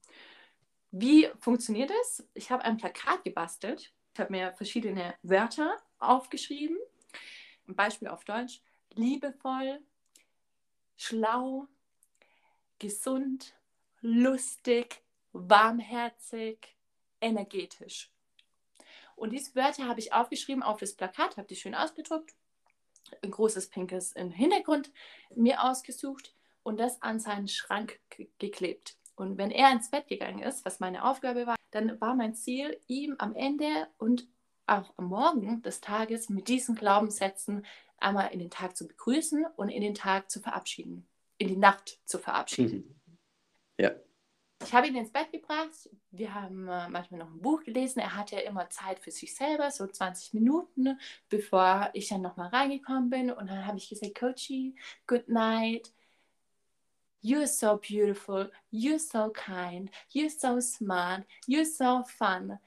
Wie 0.91 1.29
funktioniert 1.39 1.89
das? 1.89 2.27
Ich 2.33 2.51
habe 2.51 2.65
ein 2.65 2.75
Plakat 2.75 3.23
gebastelt. 3.23 3.93
Ich 4.13 4.19
habe 4.19 4.31
mir 4.31 4.51
verschiedene 4.57 5.15
Wörter 5.23 5.77
aufgeschrieben. 5.99 6.77
Ein 7.65 7.75
Beispiel 7.75 8.09
auf 8.09 8.25
Deutsch 8.25 8.61
liebevoll, 8.93 9.81
schlau, 10.98 11.67
gesund, 12.79 13.55
lustig, 14.01 15.01
warmherzig, 15.31 16.75
energetisch. 17.22 18.12
Und 19.15 19.31
diese 19.31 19.53
Wörter 19.55 19.88
habe 19.88 20.00
ich 20.00 20.13
aufgeschrieben 20.13 20.63
auf 20.63 20.79
das 20.79 20.93
Plakat, 20.93 21.38
habe 21.38 21.48
die 21.48 21.55
schön 21.55 21.75
ausgedruckt, 21.75 22.34
ein 23.22 23.31
großes 23.31 23.69
pinkes 23.69 24.13
im 24.13 24.31
Hintergrund 24.31 24.91
mir 25.36 25.63
ausgesucht 25.63 26.34
und 26.63 26.79
das 26.79 27.01
an 27.01 27.19
seinen 27.19 27.48
Schrank 27.48 28.00
geklebt. 28.38 28.96
Und 29.15 29.38
wenn 29.38 29.51
er 29.51 29.72
ins 29.72 29.89
Bett 29.89 30.08
gegangen 30.08 30.41
ist, 30.41 30.63
was 30.63 30.79
meine 30.79 31.03
Aufgabe 31.03 31.46
war, 31.46 31.55
dann 31.72 32.00
war 32.00 32.15
mein 32.15 32.34
Ziel, 32.34 32.79
ihm 32.88 33.15
am 33.17 33.36
Ende 33.36 33.88
und 33.98 34.27
auch 34.65 34.93
am 34.98 35.05
Morgen 35.05 35.62
des 35.62 35.81
Tages 35.81 36.29
mit 36.29 36.48
diesen 36.48 36.75
Glaubenssätzen 36.75 37.65
einmal 38.01 38.31
in 38.31 38.39
den 38.39 38.49
Tag 38.49 38.75
zu 38.75 38.87
begrüßen 38.87 39.45
und 39.55 39.69
in 39.69 39.81
den 39.81 39.95
Tag 39.95 40.29
zu 40.29 40.39
verabschieden, 40.39 41.07
in 41.37 41.47
die 41.47 41.57
Nacht 41.57 41.99
zu 42.05 42.19
verabschieden. 42.19 42.99
Mhm. 43.05 43.17
Ja. 43.79 43.91
Ich 44.61 44.73
habe 44.73 44.87
ihn 44.87 44.95
ins 44.95 45.11
Bett 45.11 45.31
gebracht. 45.31 45.89
Wir 46.11 46.33
haben 46.33 46.67
äh, 46.67 46.89
manchmal 46.89 47.19
noch 47.19 47.31
ein 47.31 47.41
Buch 47.41 47.63
gelesen. 47.63 47.99
Er 47.99 48.15
hatte 48.15 48.35
ja 48.35 48.41
immer 48.41 48.69
Zeit 48.69 48.99
für 48.99 49.11
sich 49.11 49.33
selber, 49.33 49.71
so 49.71 49.87
20 49.87 50.33
Minuten, 50.33 50.99
bevor 51.29 51.89
ich 51.93 52.09
dann 52.09 52.21
nochmal 52.21 52.49
reingekommen 52.49 53.09
bin. 53.09 53.31
Und 53.31 53.49
dann 53.49 53.65
habe 53.65 53.77
ich 53.77 53.87
gesagt, 53.87 54.19
Coachy, 54.19 54.75
good 55.07 55.29
night. 55.29 55.93
You're 57.23 57.47
so 57.47 57.77
beautiful. 57.77 58.51
You're 58.71 58.99
so 58.99 59.29
kind. 59.29 59.91
You're 60.13 60.29
so 60.29 60.59
smart. 60.59 61.25
You're 61.47 61.65
so 61.65 62.03
fun. 62.03 62.59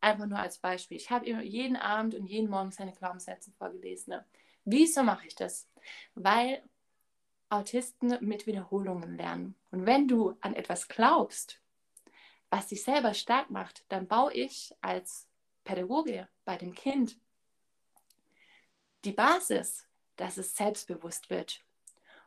Einfach 0.00 0.26
nur 0.26 0.38
als 0.38 0.58
Beispiel. 0.58 0.96
Ich 0.96 1.10
habe 1.10 1.26
ihm 1.26 1.40
jeden 1.40 1.76
Abend 1.76 2.14
und 2.14 2.26
jeden 2.26 2.50
Morgen 2.50 2.70
seine 2.70 2.92
Glaubenssätze 2.92 3.52
vorgelesen. 3.52 4.14
Wieso 4.64 5.02
mache 5.02 5.26
ich 5.26 5.34
das? 5.34 5.68
Weil 6.14 6.62
Autisten 7.48 8.16
mit 8.20 8.46
Wiederholungen 8.46 9.16
lernen. 9.16 9.54
Und 9.70 9.84
wenn 9.84 10.08
du 10.08 10.36
an 10.40 10.54
etwas 10.54 10.88
glaubst, 10.88 11.60
was 12.48 12.68
dich 12.68 12.82
selber 12.82 13.12
stark 13.14 13.50
macht, 13.50 13.84
dann 13.88 14.08
baue 14.08 14.32
ich 14.32 14.74
als 14.80 15.28
Pädagoge 15.64 16.28
bei 16.44 16.56
dem 16.56 16.74
Kind 16.74 17.18
die 19.04 19.12
Basis, 19.12 19.86
dass 20.16 20.36
es 20.36 20.54
selbstbewusst 20.54 21.28
wird. 21.28 21.60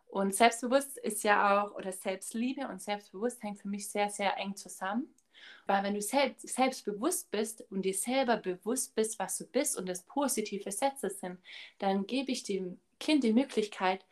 Und 0.07 0.35
selbstbewusst 0.35 0.97
ist 0.97 1.23
ja 1.23 1.63
auch, 1.63 1.71
oder 1.71 1.91
Selbstliebe 1.91 2.67
und 2.67 2.81
Selbstbewusst 2.81 3.41
hängt 3.43 3.59
für 3.59 3.67
mich 3.67 3.89
sehr, 3.89 4.09
sehr 4.09 4.37
eng 4.37 4.55
zusammen. 4.55 5.13
Weil 5.65 5.83
wenn 5.83 5.93
du 5.93 6.01
selbst, 6.01 6.47
selbstbewusst 6.47 7.31
bist 7.31 7.63
und 7.69 7.83
dir 7.83 7.93
selber 7.93 8.37
bewusst 8.37 8.95
bist, 8.95 9.19
was 9.19 9.37
du 9.37 9.45
bist 9.45 9.77
und 9.77 9.87
das 9.87 10.03
positive 10.03 10.71
Sätze 10.71 11.09
sind, 11.09 11.39
dann 11.79 12.05
gebe 12.05 12.31
ich 12.31 12.43
dem 12.43 12.79
Kind 12.99 13.23
die 13.23 13.33
Möglichkeit, 13.33 14.05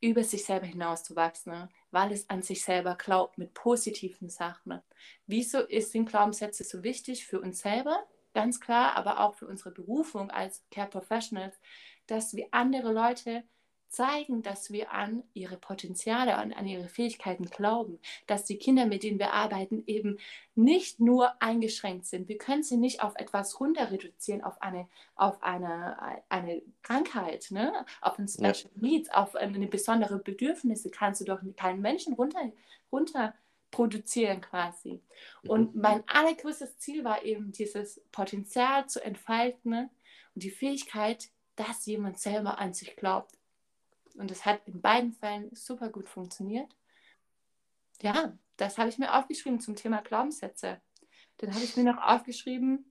über 0.00 0.24
sich 0.24 0.44
selber 0.44 0.66
hinauszuwachsen, 0.66 1.52
ne? 1.52 1.68
weil 1.90 2.12
es 2.12 2.28
an 2.30 2.42
sich 2.42 2.64
selber 2.64 2.94
glaubt 2.96 3.36
mit 3.36 3.52
positiven 3.52 4.30
Sachen. 4.30 4.70
Ne? 4.70 4.82
Wieso 5.26 5.60
sind 5.68 6.08
Glaubenssätze 6.08 6.64
so 6.64 6.82
wichtig 6.82 7.26
für 7.26 7.40
uns 7.40 7.60
selber? 7.60 8.06
Ganz 8.32 8.60
klar, 8.60 8.96
aber 8.96 9.20
auch 9.20 9.34
für 9.34 9.46
unsere 9.46 9.72
Berufung 9.72 10.30
als 10.30 10.64
Care 10.70 10.88
Professionals, 10.88 11.58
dass 12.06 12.34
wir 12.34 12.48
andere 12.52 12.92
Leute 12.92 13.44
zeigen, 13.90 14.42
dass 14.42 14.70
wir 14.70 14.92
an 14.92 15.24
ihre 15.34 15.56
Potenziale 15.56 16.40
und 16.42 16.52
an 16.52 16.66
ihre 16.66 16.88
Fähigkeiten 16.88 17.46
glauben, 17.46 17.98
dass 18.26 18.44
die 18.44 18.56
Kinder, 18.56 18.86
mit 18.86 19.02
denen 19.02 19.18
wir 19.18 19.32
arbeiten, 19.32 19.82
eben 19.86 20.18
nicht 20.54 21.00
nur 21.00 21.40
eingeschränkt 21.42 22.06
sind. 22.06 22.28
Wir 22.28 22.38
können 22.38 22.62
sie 22.62 22.76
nicht 22.76 23.02
auf 23.02 23.14
etwas 23.16 23.58
runter 23.60 23.90
reduzieren, 23.90 24.42
auf 24.42 24.62
eine, 24.62 24.88
auf 25.16 25.42
eine, 25.42 26.22
eine 26.28 26.62
Krankheit, 26.82 27.48
ne? 27.50 27.84
auf 28.00 28.18
ein 28.18 28.28
Special 28.28 28.54
ja. 28.54 28.80
Needs, 28.80 29.10
auf 29.10 29.34
eine 29.34 29.66
besondere 29.66 30.18
Bedürfnisse. 30.18 30.90
Kannst 30.90 31.20
du 31.20 31.24
doch 31.24 31.40
keinen 31.56 31.80
Menschen 31.80 32.14
runter, 32.14 32.40
runter 32.92 33.34
produzieren 33.72 34.40
quasi. 34.40 35.02
Mhm. 35.42 35.50
Und 35.50 35.74
mein 35.74 36.04
allergrößtes 36.06 36.78
Ziel 36.78 37.04
war 37.04 37.24
eben 37.24 37.52
dieses 37.52 38.00
Potenzial 38.12 38.88
zu 38.88 39.02
entfalten 39.02 39.70
ne? 39.70 39.90
und 40.34 40.44
die 40.44 40.50
Fähigkeit, 40.50 41.30
dass 41.56 41.86
jemand 41.86 42.18
selber 42.18 42.58
an 42.58 42.72
sich 42.72 42.96
glaubt 42.96 43.39
und 44.16 44.30
es 44.30 44.44
hat 44.44 44.66
in 44.66 44.80
beiden 44.80 45.12
Fällen 45.12 45.54
super 45.54 45.88
gut 45.88 46.08
funktioniert. 46.08 46.74
Ja, 48.02 48.36
das 48.56 48.78
habe 48.78 48.88
ich 48.88 48.98
mir 48.98 49.14
aufgeschrieben 49.14 49.60
zum 49.60 49.76
Thema 49.76 50.00
Glaubenssätze. 50.02 50.80
Dann 51.38 51.54
habe 51.54 51.64
ich 51.64 51.76
mir 51.76 51.84
noch 51.84 52.02
aufgeschrieben, 52.02 52.90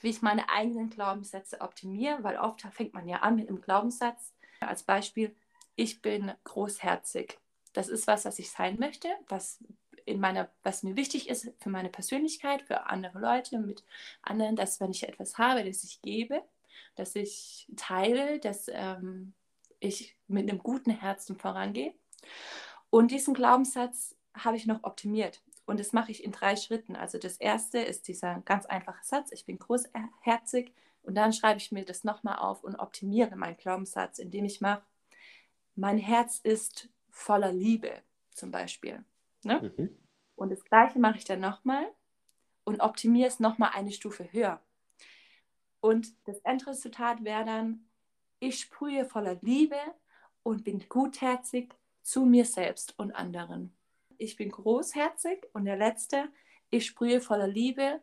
wie 0.00 0.10
ich 0.10 0.22
meine 0.22 0.48
eigenen 0.48 0.90
Glaubenssätze 0.90 1.60
optimiere, 1.60 2.22
weil 2.22 2.36
oft 2.38 2.62
fängt 2.72 2.94
man 2.94 3.08
ja 3.08 3.18
an 3.18 3.36
mit 3.36 3.48
einem 3.48 3.60
Glaubenssatz. 3.60 4.32
Als 4.60 4.82
Beispiel, 4.82 5.34
ich 5.74 6.02
bin 6.02 6.32
großherzig. 6.44 7.38
Das 7.72 7.88
ist 7.88 8.06
was, 8.06 8.24
was 8.24 8.38
ich 8.38 8.50
sein 8.50 8.78
möchte, 8.78 9.08
was 9.28 9.58
in 10.04 10.20
meiner, 10.20 10.50
was 10.62 10.82
mir 10.82 10.96
wichtig 10.96 11.28
ist 11.28 11.52
für 11.58 11.70
meine 11.70 11.88
Persönlichkeit, 11.88 12.62
für 12.62 12.86
andere 12.86 13.18
Leute, 13.20 13.58
mit 13.58 13.84
anderen, 14.22 14.56
dass 14.56 14.80
wenn 14.80 14.90
ich 14.90 15.08
etwas 15.08 15.38
habe, 15.38 15.64
das 15.64 15.84
ich 15.84 16.02
gebe, 16.02 16.42
dass 16.96 17.14
ich 17.14 17.68
teile, 17.76 18.40
dass 18.40 18.66
ähm, 18.68 19.32
ich 19.82 20.16
mit 20.28 20.48
einem 20.48 20.58
guten 20.58 20.90
Herzen 20.90 21.36
vorangehe. 21.36 21.94
Und 22.90 23.10
diesen 23.10 23.34
Glaubenssatz 23.34 24.14
habe 24.34 24.56
ich 24.56 24.66
noch 24.66 24.84
optimiert. 24.84 25.42
Und 25.66 25.80
das 25.80 25.92
mache 25.92 26.10
ich 26.10 26.24
in 26.24 26.32
drei 26.32 26.56
Schritten. 26.56 26.96
Also 26.96 27.18
das 27.18 27.36
erste 27.36 27.78
ist 27.78 28.08
dieser 28.08 28.40
ganz 28.44 28.66
einfache 28.66 29.04
Satz, 29.04 29.32
ich 29.32 29.46
bin 29.46 29.58
großherzig. 29.58 30.72
Und 31.02 31.14
dann 31.14 31.32
schreibe 31.32 31.58
ich 31.58 31.72
mir 31.72 31.84
das 31.84 32.04
nochmal 32.04 32.38
auf 32.38 32.62
und 32.62 32.76
optimiere 32.76 33.36
meinen 33.36 33.56
Glaubenssatz, 33.56 34.18
indem 34.18 34.44
ich 34.44 34.60
mache, 34.60 34.82
mein 35.74 35.98
Herz 35.98 36.38
ist 36.42 36.88
voller 37.10 37.52
Liebe 37.52 38.02
zum 38.30 38.50
Beispiel. 38.50 39.04
Ne? 39.42 39.72
Mhm. 39.76 39.96
Und 40.36 40.50
das 40.50 40.64
gleiche 40.64 40.98
mache 40.98 41.18
ich 41.18 41.24
dann 41.24 41.40
nochmal 41.40 41.86
und 42.64 42.80
optimiere 42.80 43.28
es 43.28 43.40
nochmal 43.40 43.70
eine 43.74 43.92
Stufe 43.92 44.32
höher. 44.32 44.60
Und 45.80 46.14
das 46.26 46.38
Endresultat 46.40 47.24
wäre 47.24 47.44
dann, 47.44 47.84
ich 48.42 48.58
sprühe 48.58 49.04
voller 49.04 49.38
Liebe 49.40 49.78
und 50.42 50.64
bin 50.64 50.82
gutherzig 50.88 51.72
zu 52.02 52.24
mir 52.24 52.44
selbst 52.44 52.98
und 52.98 53.12
anderen. 53.12 53.72
Ich 54.18 54.36
bin 54.36 54.50
großherzig 54.50 55.46
und 55.52 55.64
der 55.64 55.76
letzte, 55.76 56.24
ich 56.68 56.86
sprühe 56.86 57.20
voller 57.20 57.46
Liebe 57.46 58.00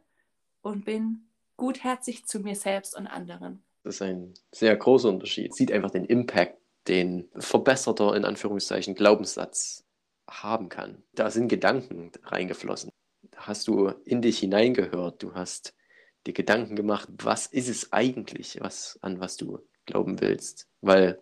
und 0.62 0.86
bin 0.86 1.28
gutherzig 1.58 2.26
zu 2.26 2.40
mir 2.40 2.56
selbst 2.56 2.96
und 2.96 3.06
anderen. 3.06 3.62
Das 3.84 3.96
ist 3.96 4.02
ein 4.02 4.34
sehr 4.54 4.78
großer 4.78 5.10
Unterschied. 5.10 5.54
Sieht 5.54 5.74
einfach 5.74 5.92
den 5.92 6.06
Impact, 6.06 6.58
den 6.88 7.28
verbesserter 7.36 8.16
in 8.16 8.24
Anführungszeichen 8.24 8.96
Glaubenssatz 8.96 9.86
haben 10.30 10.70
kann. 10.70 11.04
Da 11.16 11.32
sind 11.32 11.50
Gedanken 11.50 12.14
reingeflossen. 12.24 12.92
Hast 13.36 13.68
du 13.68 13.90
in 14.06 14.22
dich 14.22 14.40
hineingehört. 14.40 15.22
Du 15.22 15.34
hast 15.34 15.76
dir 16.26 16.34
Gedanken 16.34 16.78
gemacht, 16.78 17.10
was 17.12 17.46
ist 17.46 17.68
es 17.68 17.92
eigentlich, 17.92 18.58
was, 18.62 18.98
an 19.02 19.20
was 19.20 19.36
du 19.36 19.60
glauben 19.90 20.22
willst. 20.22 20.68
Weil 20.82 21.22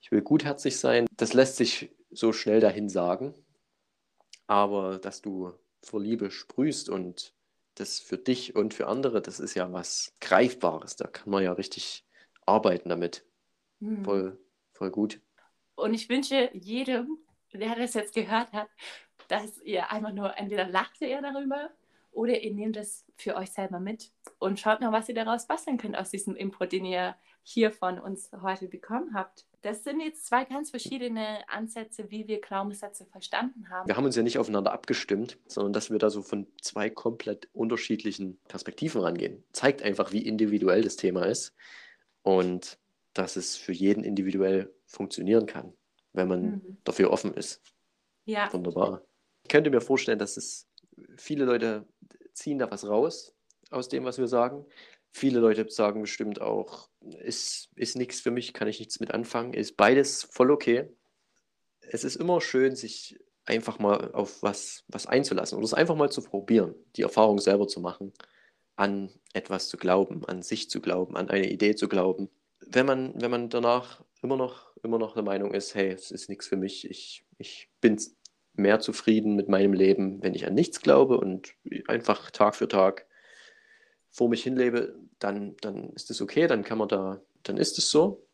ich 0.00 0.10
will 0.10 0.22
gutherzig 0.22 0.78
sein, 0.78 1.06
das 1.16 1.32
lässt 1.32 1.56
sich 1.56 1.94
so 2.10 2.32
schnell 2.32 2.60
dahin 2.60 2.88
sagen. 2.88 3.34
Aber 4.46 4.98
dass 4.98 5.20
du 5.22 5.52
vor 5.82 6.00
Liebe 6.00 6.30
sprühst 6.30 6.88
und 6.88 7.34
das 7.74 8.00
für 8.00 8.18
dich 8.18 8.56
und 8.56 8.74
für 8.74 8.86
andere, 8.86 9.22
das 9.22 9.38
ist 9.38 9.54
ja 9.54 9.72
was 9.72 10.14
Greifbares. 10.20 10.96
Da 10.96 11.06
kann 11.06 11.30
man 11.30 11.44
ja 11.44 11.52
richtig 11.52 12.04
arbeiten 12.46 12.88
damit. 12.88 13.24
Hm. 13.80 14.04
Voll, 14.04 14.38
voll 14.72 14.90
gut. 14.90 15.20
Und 15.76 15.94
ich 15.94 16.08
wünsche 16.08 16.50
jedem, 16.54 17.18
der 17.52 17.76
das 17.76 17.94
jetzt 17.94 18.14
gehört 18.14 18.52
hat, 18.52 18.68
dass 19.28 19.60
ihr 19.62 19.92
einfach 19.92 20.12
nur 20.12 20.36
entweder 20.36 20.66
lacht 20.66 21.00
ihr 21.00 21.20
darüber 21.22 21.70
oder 22.10 22.40
ihr 22.40 22.52
nehmt 22.52 22.76
es 22.76 23.04
für 23.16 23.36
euch 23.36 23.50
selber 23.50 23.78
mit 23.78 24.10
und 24.38 24.58
schaut 24.58 24.80
noch, 24.80 24.92
was 24.92 25.08
ihr 25.08 25.14
daraus 25.14 25.46
basteln 25.46 25.78
könnt 25.78 25.96
aus 25.96 26.10
diesem 26.10 26.34
Impro, 26.34 26.66
den 26.66 26.84
ihr 26.84 27.14
hier 27.42 27.70
von 27.70 27.98
uns 27.98 28.30
heute 28.42 28.68
bekommen 28.68 29.14
habt. 29.14 29.46
Das 29.62 29.82
sind 29.82 30.00
jetzt 30.00 30.26
zwei 30.26 30.44
ganz 30.44 30.70
verschiedene 30.70 31.48
Ansätze, 31.48 32.10
wie 32.10 32.28
wir 32.28 32.40
Glaubenssätze 32.40 33.06
verstanden 33.06 33.68
haben. 33.70 33.88
Wir 33.88 33.96
haben 33.96 34.04
uns 34.04 34.14
ja 34.14 34.22
nicht 34.22 34.38
aufeinander 34.38 34.72
abgestimmt, 34.72 35.38
sondern 35.46 35.72
dass 35.72 35.90
wir 35.90 35.98
da 35.98 36.10
so 36.10 36.22
von 36.22 36.46
zwei 36.60 36.90
komplett 36.90 37.48
unterschiedlichen 37.52 38.38
Perspektiven 38.48 39.00
rangehen. 39.00 39.42
Zeigt 39.52 39.82
einfach, 39.82 40.12
wie 40.12 40.22
individuell 40.22 40.82
das 40.82 40.96
Thema 40.96 41.24
ist 41.24 41.54
und 42.22 42.78
dass 43.14 43.36
es 43.36 43.56
für 43.56 43.72
jeden 43.72 44.04
individuell 44.04 44.72
funktionieren 44.86 45.46
kann, 45.46 45.72
wenn 46.12 46.28
man 46.28 46.42
mhm. 46.42 46.78
dafür 46.84 47.10
offen 47.10 47.34
ist. 47.34 47.60
Ja. 48.26 48.52
Wunderbar. 48.52 49.02
Ich 49.42 49.48
könnte 49.48 49.70
mir 49.70 49.80
vorstellen, 49.80 50.18
dass 50.18 50.36
es 50.36 50.68
viele 51.16 51.44
Leute 51.44 51.86
ziehen 52.32 52.58
da 52.58 52.70
was 52.70 52.86
raus 52.86 53.34
aus 53.70 53.88
dem, 53.88 54.04
was 54.04 54.18
wir 54.18 54.28
sagen. 54.28 54.64
Viele 55.10 55.40
Leute 55.40 55.68
sagen 55.70 56.02
bestimmt 56.02 56.40
auch, 56.40 56.88
ist, 57.20 57.70
ist 57.76 57.96
nichts 57.96 58.20
für 58.20 58.30
mich, 58.30 58.52
kann 58.52 58.68
ich 58.68 58.78
nichts 58.78 59.00
mit 59.00 59.12
anfangen. 59.12 59.54
Ist 59.54 59.76
beides 59.76 60.24
voll 60.24 60.50
okay. 60.50 60.88
Es 61.80 62.04
ist 62.04 62.16
immer 62.16 62.40
schön, 62.40 62.76
sich 62.76 63.18
einfach 63.48 63.78
mal 63.78 64.12
auf 64.12 64.42
was, 64.42 64.84
was 64.88 65.06
einzulassen 65.06 65.56
oder 65.56 65.64
es 65.64 65.74
einfach 65.74 65.96
mal 65.96 66.10
zu 66.10 66.22
probieren, 66.22 66.74
die 66.96 67.02
Erfahrung 67.02 67.38
selber 67.38 67.66
zu 67.66 67.80
machen, 67.80 68.12
an 68.76 69.10
etwas 69.32 69.68
zu 69.68 69.78
glauben, 69.78 70.24
an 70.26 70.42
sich 70.42 70.68
zu 70.70 70.80
glauben, 70.80 71.16
an 71.16 71.30
eine 71.30 71.50
Idee 71.50 71.74
zu 71.74 71.88
glauben. 71.88 72.28
Wenn 72.60 72.86
man, 72.86 73.20
wenn 73.20 73.30
man 73.30 73.48
danach 73.48 74.04
immer 74.22 74.36
noch, 74.36 74.76
immer 74.82 74.98
noch 74.98 75.14
der 75.14 75.22
Meinung 75.22 75.54
ist, 75.54 75.74
hey, 75.74 75.90
es 75.90 76.10
ist 76.10 76.28
nichts 76.28 76.46
für 76.46 76.56
mich, 76.56 76.88
ich, 76.88 77.24
ich 77.38 77.70
bin 77.80 77.98
mehr 78.52 78.80
zufrieden 78.80 79.34
mit 79.34 79.48
meinem 79.48 79.72
Leben, 79.72 80.22
wenn 80.22 80.34
ich 80.34 80.46
an 80.46 80.54
nichts 80.54 80.80
glaube 80.80 81.18
und 81.18 81.54
einfach 81.86 82.30
Tag 82.30 82.54
für 82.54 82.68
Tag 82.68 83.06
vor 84.10 84.28
mich 84.28 84.42
hinlebe, 84.42 84.98
dann, 85.18 85.56
dann 85.60 85.90
ist 85.90 86.10
es 86.10 86.20
okay, 86.20 86.46
dann 86.46 86.64
kann 86.64 86.78
man 86.78 86.88
da, 86.88 87.20
dann 87.42 87.56
ist 87.56 87.78
es 87.78 87.90
so. 87.90 88.26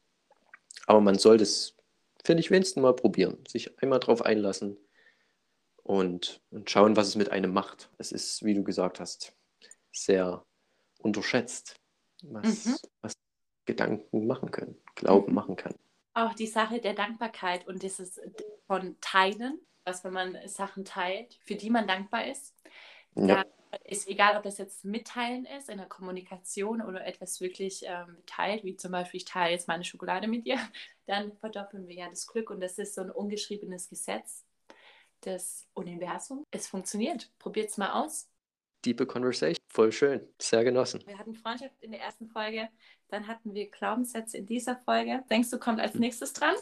Aber 0.87 1.01
man 1.01 1.19
sollte 1.19 1.43
es, 1.43 1.77
finde 2.25 2.41
ich, 2.41 2.51
wenigstens 2.51 2.83
mal 2.83 2.95
probieren, 2.95 3.39
sich 3.47 3.79
einmal 3.83 4.01
drauf 4.01 4.23
einlassen 4.23 4.77
und, 5.83 6.41
und 6.51 6.71
schauen, 6.71 6.97
was 6.97 7.09
es 7.09 7.17
mit 7.17 7.31
einem 7.31 7.53
macht. 7.53 7.91
Es 7.99 8.13
ist, 8.13 8.45
wie 8.45 8.55
du 8.55 8.63
gesagt 8.65 9.01
hast, 9.01 9.35
sehr 9.93 10.45
unterschätzt, 10.99 11.77
was, 12.23 12.67
mhm. 12.67 12.77
was 13.03 13.15
Gedanken 13.65 14.27
machen 14.27 14.51
können, 14.51 14.77
Glauben 14.95 15.29
mhm. 15.29 15.35
machen 15.35 15.57
kann. 15.57 15.75
Auch 16.15 16.35
die 16.35 16.47
Sache 16.47 16.81
der 16.81 16.95
Dankbarkeit 16.95 17.67
und 17.67 17.83
dieses 17.83 18.21
von 18.67 18.97
Teilen, 19.01 19.61
was 19.85 20.05
wenn 20.05 20.13
man 20.13 20.39
Sachen 20.47 20.85
teilt, 20.85 21.39
für 21.45 21.57
die 21.57 21.71
man 21.71 21.89
dankbar 21.89 22.27
ist. 22.29 22.55
Ja 23.17 23.45
ist 23.85 24.09
egal, 24.09 24.37
ob 24.37 24.43
das 24.43 24.59
jetzt 24.59 24.85
Mitteilen 24.85 25.47
ist 25.47 25.69
in 25.69 25.79
der 25.79 25.89
Kommunikation 25.89 26.83
oder 26.83 27.07
etwas 27.07 27.41
wirklich 27.41 27.83
ähm, 27.87 28.17
teilt, 28.27 28.65
wie 28.65 28.77
zum 28.77 28.93
Beispiel 28.93 29.19
ich 29.19 29.25
teile 29.25 29.53
jetzt 29.53 29.69
meine 29.69 29.85
Schokolade 29.85 30.29
mit 30.29 30.47
dir, 30.47 30.59
dann 31.07 31.33
verdoppeln 31.39 31.89
wir 31.89 31.97
ja 31.97 32.09
das 32.09 32.27
Glück 32.27 32.51
und 32.51 32.61
das 32.61 32.79
ist 32.79 32.95
so 32.95 33.03
ein 33.03 33.11
ungeschriebenes 33.11 33.89
Gesetz 33.89 34.45
des 35.25 35.67
Universums. 35.75 36.45
Es 36.51 36.67
funktioniert. 36.67 37.31
Probiert 37.39 37.71
es 37.71 37.79
mal 37.79 37.93
aus. 37.93 38.31
Deeper 38.85 39.07
Conversation, 39.07 39.57
voll 39.69 39.93
schön, 39.93 40.29
sehr 40.39 40.63
genossen. 40.63 41.03
Wir 41.07 41.19
hatten 41.19 41.35
Freundschaft 41.35 41.75
in 41.81 41.91
der 41.91 42.01
ersten 42.01 42.29
Folge, 42.29 42.69
dann 43.09 43.27
hatten 43.27 43.55
wir 43.55 43.71
Glaubenssätze 43.71 44.37
in 44.37 44.45
dieser 44.45 44.77
Folge. 44.77 45.25
Denkst 45.31 45.49
du, 45.51 45.59
kommt 45.59 45.81
als 45.81 45.95
nächstes 45.95 46.35
dran? 46.35 46.55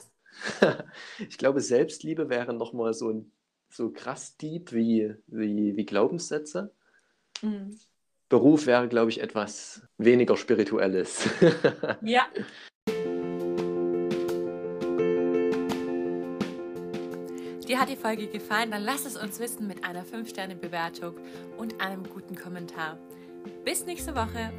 ich 1.19 1.37
glaube, 1.37 1.61
Selbstliebe 1.61 2.29
wäre 2.29 2.55
nochmal 2.55 2.95
so 2.95 3.11
ein 3.11 3.33
so 3.75 3.91
krass 3.91 4.37
deep 4.37 4.73
wie, 4.73 5.15
wie, 5.27 5.77
wie 5.77 5.87
Glaubenssätze. 5.87 6.75
Mhm. 7.43 7.79
Beruf 8.29 8.67
wäre, 8.67 8.89
glaube 8.89 9.11
ich, 9.11 9.21
etwas 9.21 9.83
weniger 9.99 10.37
spirituelles. 10.37 11.29
ja. 12.03 12.27
Dir 17.69 17.81
hat 17.81 17.89
die 17.89 17.97
Folge 17.97 18.27
gefallen? 18.27 18.71
Dann 18.71 18.83
lass 18.83 19.05
es 19.05 19.17
uns 19.17 19.39
wissen 19.39 19.67
mit 19.67 19.85
einer 19.85 20.05
5-Sterne-Bewertung 20.05 21.17
und 21.59 21.81
einem 21.81 22.05
guten 22.05 22.35
Kommentar. 22.35 22.99
Bis 23.65 23.87
nächste 23.87 24.15
Woche. 24.15 24.53